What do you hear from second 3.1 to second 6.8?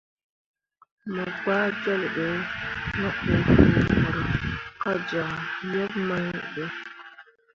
ɓə foo mor ka joŋ yebmain ɗə.